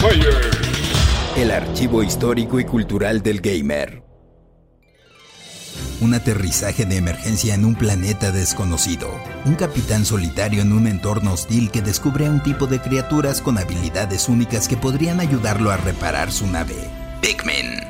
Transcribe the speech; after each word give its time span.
Player. 0.00 0.50
El 1.36 1.52
archivo 1.52 2.02
histórico 2.02 2.58
y 2.58 2.64
cultural 2.64 3.22
del 3.22 3.40
gamer. 3.40 4.02
Un 6.00 6.14
aterrizaje 6.14 6.84
de 6.84 6.96
emergencia 6.96 7.54
en 7.54 7.64
un 7.64 7.76
planeta 7.76 8.32
desconocido. 8.32 9.08
Un 9.44 9.54
capitán 9.54 10.04
solitario 10.04 10.62
en 10.62 10.72
un 10.72 10.88
entorno 10.88 11.32
hostil 11.32 11.70
que 11.70 11.80
descubre 11.80 12.26
a 12.26 12.30
un 12.30 12.42
tipo 12.42 12.66
de 12.66 12.80
criaturas 12.80 13.40
con 13.40 13.56
habilidades 13.56 14.28
únicas 14.28 14.66
que 14.66 14.76
podrían 14.76 15.20
ayudarlo 15.20 15.70
a 15.70 15.76
reparar 15.76 16.32
su 16.32 16.48
nave. 16.48 16.74
Pikmin. 17.20 17.87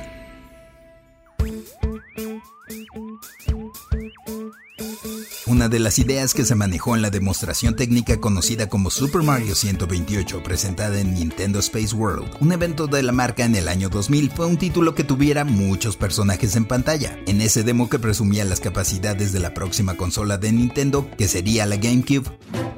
Una 5.58 5.68
de 5.68 5.80
las 5.80 5.98
ideas 5.98 6.34
que 6.34 6.44
se 6.44 6.54
manejó 6.54 6.94
en 6.94 7.02
la 7.02 7.10
demostración 7.10 7.74
técnica 7.74 8.20
conocida 8.20 8.68
como 8.68 8.90
Super 8.90 9.24
Mario 9.24 9.56
128 9.56 10.44
presentada 10.44 11.00
en 11.00 11.14
Nintendo 11.14 11.58
Space 11.58 11.96
World, 11.96 12.30
un 12.38 12.52
evento 12.52 12.86
de 12.86 13.02
la 13.02 13.10
marca 13.10 13.44
en 13.44 13.56
el 13.56 13.66
año 13.66 13.88
2000, 13.88 14.30
fue 14.30 14.46
un 14.46 14.56
título 14.56 14.94
que 14.94 15.02
tuviera 15.02 15.44
muchos 15.44 15.96
personajes 15.96 16.54
en 16.54 16.64
pantalla. 16.64 17.18
En 17.26 17.40
ese 17.40 17.64
demo 17.64 17.88
que 17.88 17.98
presumía 17.98 18.44
las 18.44 18.60
capacidades 18.60 19.32
de 19.32 19.40
la 19.40 19.52
próxima 19.52 19.96
consola 19.96 20.38
de 20.38 20.52
Nintendo, 20.52 21.10
que 21.18 21.26
sería 21.26 21.66
la 21.66 21.74
GameCube, 21.74 22.30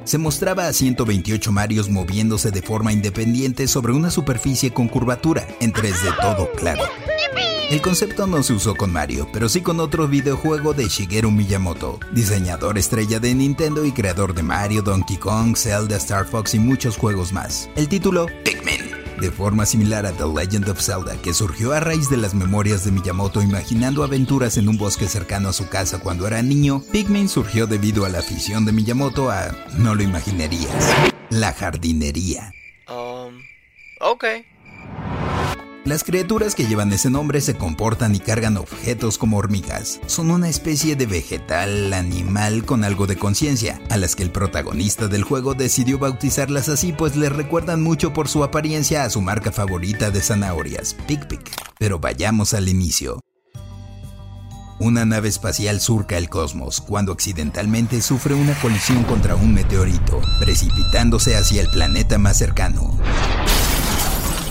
se 0.03 0.17
mostraba 0.17 0.65
a 0.65 0.73
128 0.73 1.51
Marios 1.51 1.87
moviéndose 1.87 2.49
de 2.49 2.63
forma 2.63 2.91
independiente 2.91 3.67
sobre 3.67 3.93
una 3.93 4.09
superficie 4.09 4.73
con 4.73 4.87
curvatura, 4.87 5.47
en 5.59 5.71
3D 5.71 6.19
todo 6.19 6.49
claro. 6.53 6.85
El 7.71 7.81
concepto 7.81 8.27
no 8.27 8.43
se 8.43 8.51
usó 8.51 8.75
con 8.75 8.91
Mario, 8.91 9.29
pero 9.31 9.47
sí 9.47 9.61
con 9.61 9.79
otro 9.79 10.05
videojuego 10.05 10.73
de 10.73 10.89
Shigeru 10.89 11.31
Miyamoto, 11.31 12.01
diseñador 12.11 12.77
estrella 12.77 13.17
de 13.21 13.33
Nintendo 13.33 13.85
y 13.85 13.93
creador 13.93 14.33
de 14.33 14.43
Mario, 14.43 14.81
Donkey 14.81 15.15
Kong, 15.15 15.55
Zelda, 15.55 15.95
Star 15.95 16.25
Fox 16.25 16.53
y 16.53 16.59
muchos 16.59 16.97
juegos 16.97 17.31
más. 17.31 17.69
El 17.77 17.87
título, 17.87 18.25
Pikmin. 18.43 18.91
De 19.21 19.31
forma 19.31 19.65
similar 19.65 20.05
a 20.05 20.11
The 20.11 20.25
Legend 20.25 20.67
of 20.67 20.81
Zelda, 20.81 21.15
que 21.21 21.33
surgió 21.33 21.71
a 21.71 21.79
raíz 21.79 22.09
de 22.09 22.17
las 22.17 22.33
memorias 22.33 22.83
de 22.83 22.91
Miyamoto 22.91 23.41
imaginando 23.41 24.03
aventuras 24.03 24.57
en 24.57 24.67
un 24.67 24.77
bosque 24.77 25.07
cercano 25.07 25.47
a 25.47 25.53
su 25.53 25.69
casa 25.69 26.01
cuando 26.01 26.27
era 26.27 26.41
niño, 26.41 26.83
Pikmin 26.91 27.29
surgió 27.29 27.67
debido 27.67 28.03
a 28.03 28.09
la 28.09 28.19
afición 28.19 28.65
de 28.65 28.73
Miyamoto 28.73 29.31
a, 29.31 29.49
no 29.77 29.95
lo 29.95 30.03
imaginarías, 30.03 30.93
la 31.29 31.53
jardinería. 31.53 32.51
Um, 32.89 33.39
okay. 34.01 34.45
Las 35.83 36.03
criaturas 36.03 36.53
que 36.53 36.67
llevan 36.67 36.93
ese 36.93 37.09
nombre 37.09 37.41
se 37.41 37.55
comportan 37.55 38.13
y 38.13 38.19
cargan 38.19 38.55
objetos 38.57 39.17
como 39.17 39.37
hormigas. 39.37 39.99
Son 40.05 40.29
una 40.29 40.47
especie 40.47 40.95
de 40.95 41.07
vegetal 41.07 41.91
animal 41.93 42.65
con 42.65 42.83
algo 42.83 43.07
de 43.07 43.17
conciencia, 43.17 43.81
a 43.89 43.97
las 43.97 44.15
que 44.15 44.21
el 44.21 44.29
protagonista 44.29 45.07
del 45.07 45.23
juego 45.23 45.55
decidió 45.55 45.97
bautizarlas 45.97 46.69
así 46.69 46.93
pues 46.93 47.15
le 47.15 47.29
recuerdan 47.29 47.81
mucho 47.81 48.13
por 48.13 48.27
su 48.27 48.43
apariencia 48.43 49.03
a 49.05 49.09
su 49.09 49.21
marca 49.21 49.51
favorita 49.51 50.11
de 50.11 50.21
zanahorias, 50.21 50.93
Pic 51.07 51.25
Pic. 51.25 51.51
Pero 51.79 51.97
vayamos 51.97 52.53
al 52.53 52.69
inicio. 52.69 53.19
Una 54.79 55.03
nave 55.03 55.29
espacial 55.29 55.79
surca 55.79 56.15
el 56.17 56.29
cosmos 56.29 56.79
cuando 56.79 57.11
accidentalmente 57.11 58.03
sufre 58.03 58.35
una 58.35 58.53
colisión 58.61 59.03
contra 59.03 59.35
un 59.35 59.51
meteorito, 59.51 60.21
precipitándose 60.39 61.35
hacia 61.35 61.61
el 61.63 61.69
planeta 61.69 62.19
más 62.19 62.37
cercano 62.37 62.99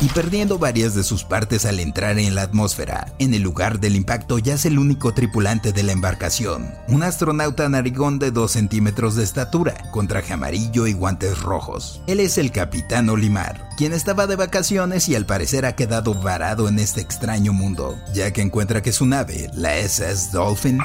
y 0.00 0.08
perdiendo 0.08 0.58
varias 0.58 0.94
de 0.94 1.04
sus 1.04 1.24
partes 1.24 1.66
al 1.66 1.78
entrar 1.80 2.18
en 2.18 2.34
la 2.34 2.42
atmósfera. 2.42 3.12
En 3.18 3.34
el 3.34 3.42
lugar 3.42 3.80
del 3.80 3.96
impacto 3.96 4.38
yace 4.38 4.68
el 4.68 4.78
único 4.78 5.12
tripulante 5.12 5.72
de 5.72 5.82
la 5.82 5.92
embarcación, 5.92 6.74
un 6.88 7.02
astronauta 7.02 7.68
narigón 7.68 8.18
de 8.18 8.30
2 8.30 8.50
centímetros 8.50 9.16
de 9.16 9.24
estatura, 9.24 9.74
con 9.90 10.08
traje 10.08 10.32
amarillo 10.32 10.86
y 10.86 10.92
guantes 10.92 11.40
rojos. 11.40 12.00
Él 12.06 12.20
es 12.20 12.38
el 12.38 12.50
capitán 12.50 13.08
Olimar, 13.10 13.68
quien 13.76 13.92
estaba 13.92 14.26
de 14.26 14.36
vacaciones 14.36 15.08
y 15.08 15.14
al 15.14 15.26
parecer 15.26 15.66
ha 15.66 15.76
quedado 15.76 16.14
varado 16.14 16.68
en 16.68 16.78
este 16.78 17.00
extraño 17.00 17.52
mundo, 17.52 17.98
ya 18.14 18.32
que 18.32 18.42
encuentra 18.42 18.82
que 18.82 18.92
su 18.92 19.06
nave, 19.06 19.50
la 19.54 19.76
SS 19.76 20.32
Dolphin, 20.32 20.78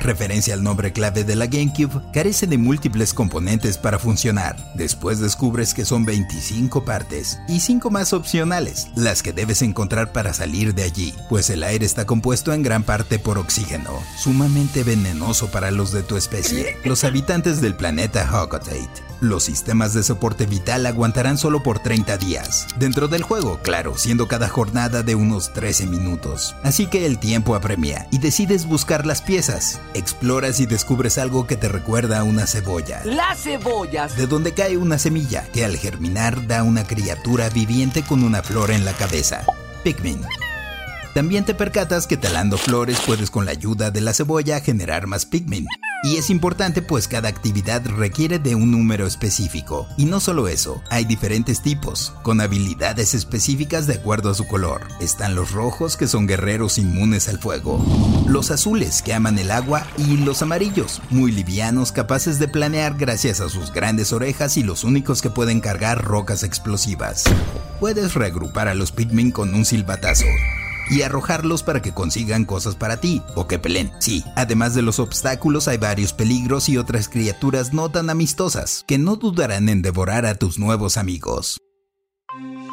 referencia 0.00 0.54
al 0.54 0.62
nombre 0.62 0.92
clave 0.92 1.24
de 1.24 1.36
la 1.36 1.46
GameCube, 1.46 2.02
carece 2.12 2.46
de 2.46 2.58
múltiples 2.58 3.14
componentes 3.14 3.78
para 3.78 3.98
funcionar. 3.98 4.56
Después 4.74 5.20
descubres 5.20 5.74
que 5.74 5.84
son 5.84 6.04
25 6.04 6.84
partes 6.84 7.38
y 7.48 7.60
5 7.60 7.90
más 7.90 8.12
opcionales, 8.12 8.88
las 8.96 9.22
que 9.22 9.32
debes 9.32 9.62
encontrar 9.62 10.12
para 10.12 10.32
salir 10.32 10.74
de 10.74 10.82
allí, 10.82 11.14
pues 11.28 11.50
el 11.50 11.62
aire 11.62 11.86
está 11.86 12.06
compuesto 12.06 12.52
en 12.52 12.62
gran 12.62 12.82
parte 12.82 13.18
por 13.18 13.38
oxígeno, 13.38 13.92
sumamente 14.18 14.84
venenoso 14.84 15.50
para 15.50 15.70
los 15.70 15.92
de 15.92 16.02
tu 16.02 16.16
especie, 16.16 16.76
los 16.84 17.04
habitantes 17.04 17.60
del 17.60 17.74
planeta 17.74 18.28
Hogotate. 18.30 19.10
Los 19.20 19.44
sistemas 19.44 19.92
de 19.92 20.02
soporte 20.02 20.46
vital 20.46 20.86
aguantarán 20.86 21.36
solo 21.36 21.62
por 21.62 21.78
30 21.78 22.16
días. 22.16 22.66
Dentro 22.78 23.06
del 23.06 23.22
juego, 23.22 23.58
claro, 23.62 23.98
siendo 23.98 24.28
cada 24.28 24.48
jornada 24.48 25.02
de 25.02 25.14
unos 25.14 25.52
13 25.52 25.86
minutos. 25.86 26.56
Así 26.62 26.86
que 26.86 27.04
el 27.04 27.18
tiempo 27.18 27.54
apremia 27.54 28.08
y 28.10 28.18
decides 28.18 28.64
buscar 28.64 29.04
las 29.04 29.20
piezas. 29.20 29.78
Exploras 29.94 30.60
y 30.60 30.66
descubres 30.66 31.18
algo 31.18 31.46
que 31.46 31.56
te 31.56 31.68
recuerda 31.68 32.20
a 32.20 32.24
una 32.24 32.46
cebolla. 32.46 33.02
Las 33.04 33.42
cebollas. 33.42 34.16
De 34.16 34.26
donde 34.26 34.54
cae 34.54 34.76
una 34.76 34.98
semilla 34.98 35.44
que 35.52 35.64
al 35.64 35.76
germinar 35.76 36.46
da 36.46 36.62
una 36.62 36.84
criatura 36.84 37.48
viviente 37.48 38.02
con 38.02 38.22
una 38.22 38.42
flor 38.42 38.70
en 38.70 38.84
la 38.84 38.92
cabeza. 38.92 39.44
Pikmin. 39.82 40.20
También 41.14 41.44
te 41.44 41.54
percatas 41.54 42.06
que 42.06 42.16
talando 42.16 42.56
flores 42.56 43.00
puedes 43.04 43.30
con 43.30 43.44
la 43.44 43.50
ayuda 43.50 43.90
de 43.90 44.00
la 44.00 44.14
cebolla 44.14 44.60
generar 44.60 45.08
más 45.08 45.26
Pikmin. 45.26 45.66
Y 46.02 46.16
es 46.16 46.30
importante 46.30 46.80
pues 46.80 47.08
cada 47.08 47.28
actividad 47.28 47.84
requiere 47.84 48.38
de 48.38 48.54
un 48.54 48.70
número 48.70 49.06
específico. 49.06 49.86
Y 49.98 50.06
no 50.06 50.18
solo 50.18 50.48
eso, 50.48 50.82
hay 50.88 51.04
diferentes 51.04 51.60
tipos, 51.60 52.14
con 52.22 52.40
habilidades 52.40 53.12
específicas 53.12 53.86
de 53.86 53.94
acuerdo 53.94 54.30
a 54.30 54.34
su 54.34 54.46
color. 54.46 54.88
Están 55.00 55.34
los 55.34 55.52
rojos 55.52 55.98
que 55.98 56.08
son 56.08 56.26
guerreros 56.26 56.78
inmunes 56.78 57.28
al 57.28 57.38
fuego, 57.38 57.84
los 58.26 58.50
azules 58.50 59.02
que 59.02 59.12
aman 59.12 59.38
el 59.38 59.50
agua 59.50 59.86
y 59.98 60.16
los 60.16 60.40
amarillos, 60.40 61.02
muy 61.10 61.32
livianos 61.32 61.92
capaces 61.92 62.38
de 62.38 62.48
planear 62.48 62.96
gracias 62.96 63.40
a 63.40 63.50
sus 63.50 63.70
grandes 63.70 64.14
orejas 64.14 64.56
y 64.56 64.62
los 64.62 64.84
únicos 64.84 65.20
que 65.20 65.28
pueden 65.28 65.60
cargar 65.60 66.02
rocas 66.02 66.44
explosivas. 66.44 67.24
Puedes 67.78 68.14
reagrupar 68.14 68.68
a 68.68 68.74
los 68.74 68.90
Pikmin 68.90 69.32
con 69.32 69.54
un 69.54 69.66
silbatazo 69.66 70.24
y 70.90 71.02
arrojarlos 71.02 71.62
para 71.62 71.80
que 71.80 71.94
consigan 71.94 72.44
cosas 72.44 72.74
para 72.74 73.00
ti 73.00 73.22
o 73.34 73.46
que 73.46 73.58
peleen. 73.58 73.92
Sí, 74.00 74.24
además 74.36 74.74
de 74.74 74.82
los 74.82 74.98
obstáculos 74.98 75.68
hay 75.68 75.78
varios 75.78 76.12
peligros 76.12 76.68
y 76.68 76.76
otras 76.76 77.08
criaturas 77.08 77.72
no 77.72 77.88
tan 77.90 78.10
amistosas 78.10 78.84
que 78.86 78.98
no 78.98 79.16
dudarán 79.16 79.68
en 79.68 79.82
devorar 79.82 80.26
a 80.26 80.34
tus 80.34 80.58
nuevos 80.58 80.96
amigos. 80.96 81.58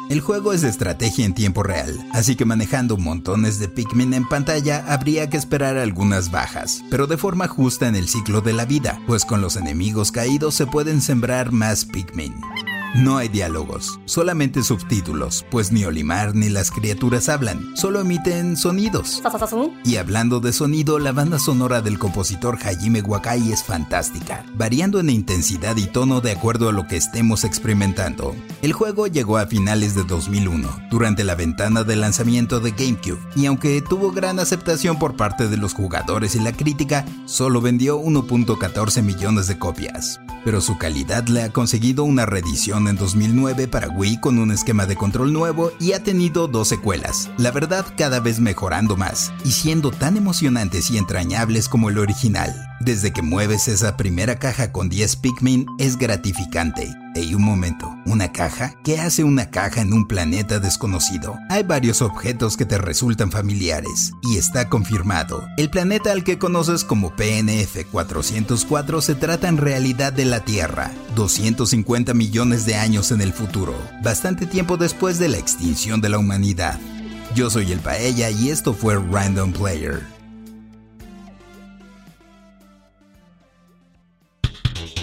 El 0.08 0.22
juego 0.22 0.54
es 0.54 0.62
de 0.62 0.70
estrategia 0.70 1.26
en 1.26 1.34
tiempo 1.34 1.62
real, 1.62 1.94
así 2.14 2.34
que 2.34 2.46
manejando 2.46 2.96
montones 2.96 3.58
de 3.58 3.68
Pikmin 3.68 4.14
en 4.14 4.26
pantalla 4.26 4.82
habría 4.88 5.28
que 5.28 5.36
esperar 5.36 5.76
algunas 5.76 6.30
bajas, 6.30 6.82
pero 6.90 7.06
de 7.06 7.18
forma 7.18 7.46
justa 7.46 7.88
en 7.88 7.94
el 7.94 8.08
ciclo 8.08 8.40
de 8.40 8.54
la 8.54 8.64
vida, 8.64 9.02
pues 9.06 9.26
con 9.26 9.42
los 9.42 9.56
enemigos 9.56 10.10
caídos 10.10 10.54
se 10.54 10.66
pueden 10.66 11.02
sembrar 11.02 11.52
más 11.52 11.84
Pikmin. 11.84 12.34
No 12.94 13.18
hay 13.18 13.28
diálogos, 13.28 14.00
solamente 14.06 14.62
subtítulos, 14.62 15.44
pues 15.50 15.72
ni 15.72 15.84
Olimar 15.84 16.34
ni 16.34 16.48
las 16.48 16.70
criaturas 16.70 17.28
hablan, 17.28 17.76
solo 17.76 18.00
emiten 18.00 18.56
sonidos. 18.56 19.22
Y 19.84 19.96
hablando 19.96 20.40
de 20.40 20.52
sonido, 20.52 20.98
la 20.98 21.12
banda 21.12 21.38
sonora 21.38 21.82
del 21.82 21.98
compositor 21.98 22.56
Hajime 22.56 23.02
Wakai 23.02 23.52
es 23.52 23.62
fantástica, 23.62 24.44
variando 24.54 25.00
en 25.00 25.10
intensidad 25.10 25.76
y 25.76 25.86
tono 25.86 26.20
de 26.20 26.32
acuerdo 26.32 26.70
a 26.70 26.72
lo 26.72 26.86
que 26.86 26.96
estemos 26.96 27.44
experimentando. 27.44 28.34
El 28.62 28.72
juego 28.72 29.06
llegó 29.06 29.36
a 29.36 29.46
finales 29.46 29.94
de 29.94 30.04
2001, 30.04 30.88
durante 30.90 31.24
la 31.24 31.34
ventana 31.34 31.84
de 31.84 31.96
lanzamiento 31.96 32.58
de 32.58 32.70
GameCube, 32.70 33.20
y 33.36 33.46
aunque 33.46 33.82
tuvo 33.82 34.12
gran 34.12 34.38
aceptación 34.38 34.98
por 34.98 35.14
parte 35.14 35.48
de 35.48 35.58
los 35.58 35.74
jugadores 35.74 36.34
y 36.34 36.40
la 36.40 36.52
crítica, 36.52 37.04
solo 37.26 37.60
vendió 37.60 38.00
1.14 38.00 39.02
millones 39.02 39.46
de 39.46 39.58
copias. 39.58 40.20
Pero 40.48 40.62
su 40.62 40.78
calidad 40.78 41.26
le 41.26 41.42
ha 41.42 41.52
conseguido 41.52 42.04
una 42.04 42.24
reedición 42.24 42.88
en 42.88 42.96
2009 42.96 43.68
para 43.68 43.90
Wii 43.90 44.18
con 44.18 44.38
un 44.38 44.50
esquema 44.50 44.86
de 44.86 44.96
control 44.96 45.30
nuevo 45.30 45.72
y 45.78 45.92
ha 45.92 46.02
tenido 46.02 46.48
dos 46.48 46.68
secuelas, 46.68 47.30
la 47.36 47.50
verdad 47.50 47.84
cada 47.98 48.18
vez 48.20 48.40
mejorando 48.40 48.96
más 48.96 49.30
y 49.44 49.50
siendo 49.50 49.90
tan 49.90 50.16
emocionantes 50.16 50.90
y 50.90 50.96
entrañables 50.96 51.68
como 51.68 51.90
el 51.90 51.98
original. 51.98 52.67
Desde 52.80 53.12
que 53.12 53.22
mueves 53.22 53.66
esa 53.66 53.96
primera 53.96 54.38
caja 54.38 54.70
con 54.70 54.88
10 54.88 55.16
Pikmin 55.16 55.66
es 55.78 55.98
gratificante. 55.98 56.94
Ey, 57.16 57.34
un 57.34 57.42
momento, 57.42 57.92
¿una 58.06 58.30
caja? 58.30 58.74
¿Qué 58.84 59.00
hace 59.00 59.24
una 59.24 59.50
caja 59.50 59.80
en 59.80 59.92
un 59.92 60.06
planeta 60.06 60.60
desconocido? 60.60 61.36
Hay 61.50 61.64
varios 61.64 62.02
objetos 62.02 62.56
que 62.56 62.66
te 62.66 62.78
resultan 62.78 63.32
familiares, 63.32 64.12
y 64.22 64.36
está 64.36 64.68
confirmado. 64.68 65.44
El 65.56 65.70
planeta 65.70 66.12
al 66.12 66.22
que 66.22 66.38
conoces 66.38 66.84
como 66.84 67.16
PNF 67.16 67.84
404 67.90 69.00
se 69.00 69.16
trata 69.16 69.48
en 69.48 69.56
realidad 69.56 70.12
de 70.12 70.26
la 70.26 70.44
Tierra, 70.44 70.92
250 71.16 72.14
millones 72.14 72.64
de 72.64 72.76
años 72.76 73.10
en 73.10 73.20
el 73.20 73.32
futuro, 73.32 73.74
bastante 74.04 74.46
tiempo 74.46 74.76
después 74.76 75.18
de 75.18 75.28
la 75.28 75.38
extinción 75.38 76.00
de 76.00 76.10
la 76.10 76.18
humanidad. 76.18 76.78
Yo 77.34 77.50
soy 77.50 77.72
el 77.72 77.80
Paella 77.80 78.30
y 78.30 78.50
esto 78.50 78.72
fue 78.72 78.94
Random 78.94 79.52
Player. 79.52 80.17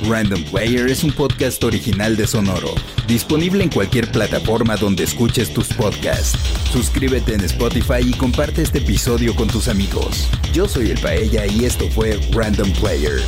Random 0.04 0.44
Player 0.46 0.88
es 0.88 1.04
un 1.04 1.12
podcast 1.12 1.64
original 1.64 2.16
de 2.16 2.28
Sonoro, 2.28 2.76
disponible 3.08 3.64
en 3.64 3.70
cualquier 3.70 4.12
plataforma 4.12 4.76
donde 4.76 5.04
escuches 5.04 5.54
tus 5.54 5.68
podcasts. 5.70 6.38
Suscríbete 6.72 7.34
en 7.34 7.42
Spotify 7.42 8.02
y 8.06 8.14
comparte 8.14 8.62
este 8.62 8.80
episodio 8.80 9.36
con 9.36 9.48
tus 9.48 9.68
amigos. 9.68 10.30
Yo 10.54 10.68
soy 10.68 10.92
el 10.92 11.00
Paella 11.00 11.46
y 11.46 11.66
esto 11.66 11.90
fue 11.90 12.20
Random 12.32 12.72
Player. 12.74 13.22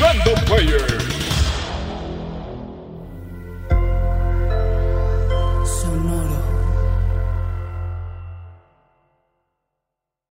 Random 0.00 0.44
Player. 0.46 1.13